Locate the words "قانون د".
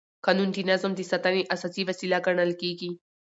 0.25-0.57